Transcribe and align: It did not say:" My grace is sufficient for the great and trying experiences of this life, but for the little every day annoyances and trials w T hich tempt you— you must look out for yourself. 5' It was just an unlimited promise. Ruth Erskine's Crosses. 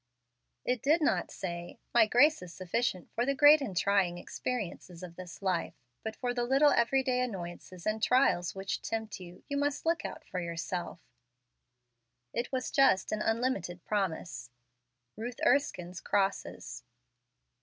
It 0.65 0.81
did 0.81 0.99
not 0.99 1.29
say:" 1.29 1.77
My 1.93 2.07
grace 2.07 2.41
is 2.41 2.55
sufficient 2.55 3.11
for 3.13 3.23
the 3.23 3.35
great 3.35 3.61
and 3.61 3.77
trying 3.77 4.17
experiences 4.17 5.03
of 5.03 5.15
this 5.15 5.43
life, 5.43 5.75
but 6.01 6.15
for 6.15 6.33
the 6.33 6.43
little 6.43 6.71
every 6.71 7.03
day 7.03 7.19
annoyances 7.21 7.85
and 7.85 8.01
trials 8.01 8.53
w 8.53 8.65
T 8.65 8.71
hich 8.71 8.81
tempt 8.81 9.19
you— 9.19 9.43
you 9.47 9.57
must 9.57 9.85
look 9.85 10.03
out 10.03 10.25
for 10.25 10.39
yourself. 10.39 10.97
5' 12.33 12.33
It 12.43 12.51
was 12.51 12.71
just 12.71 13.11
an 13.11 13.21
unlimited 13.21 13.83
promise. 13.85 14.49
Ruth 15.15 15.39
Erskine's 15.45 16.01
Crosses. 16.01 16.83